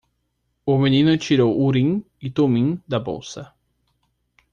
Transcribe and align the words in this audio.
O 0.65 0.79
menino 0.79 1.15
tirou 1.15 1.55
Urim 1.63 2.03
e 2.19 2.27
Tumim 2.31 2.81
da 2.87 2.99
bolsa. 2.99 3.53